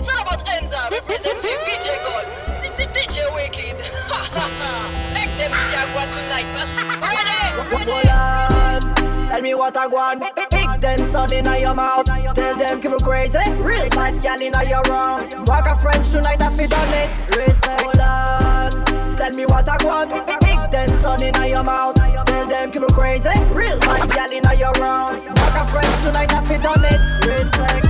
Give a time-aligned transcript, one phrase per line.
[0.00, 2.24] It's all about Enza, representing DJ Gold.
[2.72, 3.76] DJ Wycked.
[5.12, 6.72] Make them see jaguar tonight, boss.
[7.04, 8.08] Ready?
[8.08, 10.24] On, tell me what I want.
[10.50, 12.06] Big them sun in your mouth.
[12.06, 13.44] Tell them keep crazy.
[13.60, 15.34] Real bad gal in your round.
[15.46, 17.36] Walk a French tonight, I fit on it.
[17.36, 17.82] Respect.
[17.84, 20.40] Oh Hold on, tell me what I want.
[20.40, 21.96] Big them sun in your mouth.
[22.24, 23.28] Tell them keep crazy.
[23.52, 25.26] Real bad gal in your round.
[25.26, 27.26] Walk a French tonight, I fit on it.
[27.26, 27.86] Respect.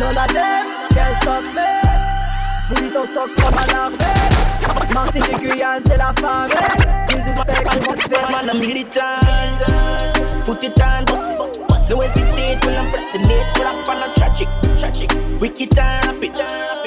[0.00, 1.68] None of them can stop me.
[2.68, 4.92] Burrito stock comme un armée.
[4.92, 6.54] Martinique, Guyane, c'est la famille.
[7.08, 9.02] Des suspects, on va te faire Man, I'm militant.
[10.44, 11.90] Put it on, boss it.
[11.90, 13.46] No hesitate when I'm pressing it.
[13.54, 15.10] Pull up on a tragic, tragic.
[15.40, 16.32] Wicked and rapid.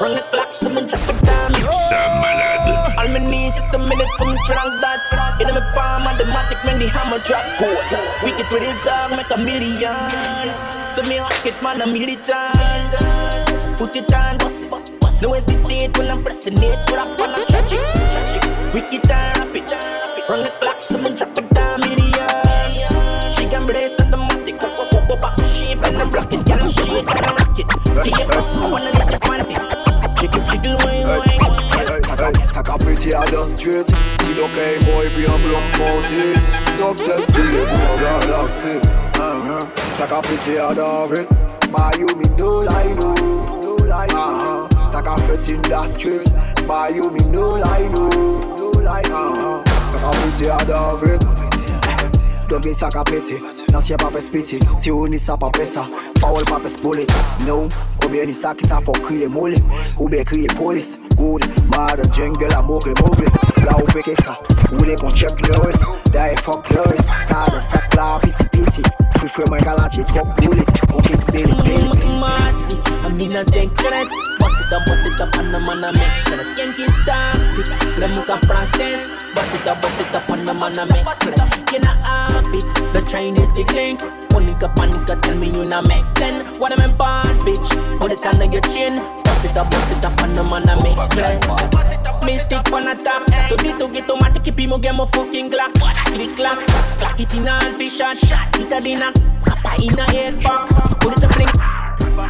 [0.00, 1.52] Run the clock, so me drop it down.
[1.88, 2.96] Ça malade.
[2.98, 5.00] All me need just a minute for me drunk that.
[5.40, 7.76] In my palm, automatic, man, the hammer drop gold.
[8.22, 10.48] Wicked with it, dog, make a million.
[10.92, 13.25] So me rock it, man, I'm militant.
[13.76, 14.72] Put it on, boss it.
[15.20, 16.88] No hesitate when I'm pressing it.
[16.92, 17.78] Up on a tragic.
[18.72, 19.68] Wicked and rapid.
[20.28, 23.32] Run the clock, so me drop it down million.
[23.32, 24.60] She can brace automatic.
[24.60, 26.48] Go, go, go, go back to shape and I'm block it.
[26.48, 27.66] Yellow shake and I'm rock it.
[28.08, 30.20] Yeah, I wanna let you want it.
[30.20, 31.76] Jiggle, jiggle, wine, wine, wine.
[32.48, 36.34] Saka, pretty à the street Si donc un boy puis un bloc monté
[36.80, 38.80] Donc c'est plus les bois galaxy
[39.14, 39.66] uh-huh.
[39.92, 41.28] Saka pretty à the street
[41.70, 43.55] Buy you me no lie no
[43.86, 44.88] Lie uh-huh.
[44.88, 46.26] Saka fret in the street.
[46.66, 48.08] Buy you me no lie no
[48.56, 49.62] No lie uh-huh.
[49.88, 51.36] Saka pretty à the street.
[52.48, 53.40] Doggy saka pete,
[53.72, 55.82] nan siye pa pes pite Si ou ni sa pa pesa,
[56.20, 57.10] foul pa pes bullet.
[57.44, 59.58] No, koubyen ni sa ki sa fò kriye mole
[59.98, 61.42] Ou be kriye polis, good
[61.74, 63.26] Mad jungle a mokre mokre
[63.66, 64.38] La ou peke sa,
[64.72, 65.80] ou le kon check lores
[66.12, 68.82] Da e fok lores, sa de sak la piti piti
[69.18, 70.66] Free free mwen galache, drop bullet.
[70.92, 75.20] Kon kik belly belly Matzi, I'm in a denk chenet Bust it up, bust it
[75.20, 76.26] up, and the man a make
[76.56, 79.12] Can't get tactic, le muka practice.
[79.34, 83.04] Bust it up, bust it up, and the man a make I have it, the
[83.06, 84.00] Chinese the link.
[84.32, 86.58] Monica panica, tell me you not make sense.
[86.58, 89.02] What I'm in bad, bitch, put it under your chin.
[89.24, 91.44] Bust it up, bust it up, and the man a make chenet
[92.24, 95.50] Mystic on a top, to di to get to mati kipi mo get mo fucking
[95.50, 95.74] clock
[96.14, 96.58] Click clack,
[96.98, 98.16] clack it in a fish shot
[98.54, 99.10] It a dinner,
[99.44, 100.70] kappa in a head back
[101.00, 101.50] Put it a fling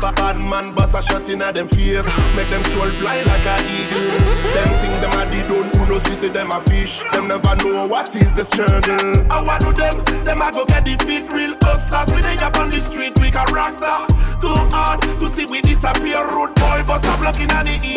[0.00, 2.06] Bad man bust a shot in a them face.
[2.36, 4.18] Make them soul fly like a eagle.
[4.54, 7.02] Them think them a the don't who knows see say them a fish.
[7.12, 9.32] Them never know what is the struggle.
[9.32, 12.70] I want do them, them a go get defeat Real hustlers, we dey up on
[12.70, 13.96] the street We character,
[14.40, 16.22] too hard to see we disappear.
[16.24, 17.95] Road boy, bust a block in a the ear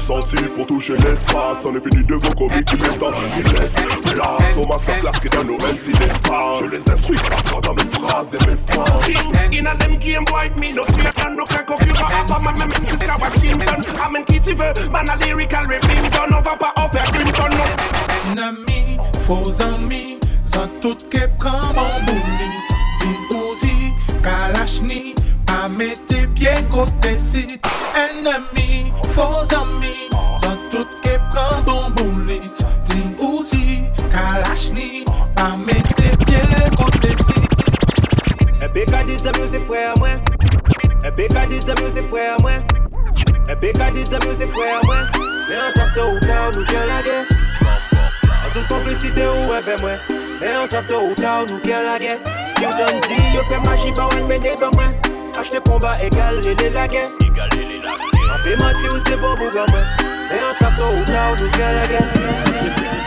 [0.00, 1.58] sort et de sortir pour toucher l'espace.
[1.64, 3.12] On est fini de vos comiques, il est temps.
[3.34, 7.74] Qu'ils laissent place Au masterclass qui donne nos MC l'espace Je les instruis parfois dans
[7.74, 9.08] mes phrases et mes phrases
[9.52, 12.72] In a them game boy, me no fear and no can concurrent Apa ma même
[12.88, 13.82] jusqu'à Washington.
[14.04, 18.34] Amen qui tu veux, man a lyrical Remington On va pas en faire Clinton, non
[18.34, 20.18] Nami, faux amis,
[20.52, 22.25] sans tout que prend mon bouli.
[29.16, 30.08] Fos ami,
[30.42, 35.04] zan tout ke pran bon boulit Din ou si, kalash ni,
[35.36, 36.42] pa mette pye
[36.76, 37.40] kote si
[38.62, 40.20] E pe ka di zemyo se fwe mwen
[41.04, 42.64] E pe ka di zemyo se fwe mwen
[43.48, 45.04] E pe ka di zemyo se fwe mwen
[45.48, 47.18] Me an saf te ou ta ou nou gen la ge
[47.60, 50.00] An tout komplicite ou e fe mwen
[50.40, 52.16] Me an saf te ou ta ou nou gen la ge
[52.56, 54.96] Si ou tan di yo fe maji ba ou en mene ba mwen
[55.36, 57.25] Ache te komba egal lele la gen
[59.20, 63.05] moi Mais en savent ou tard nous vient la guerre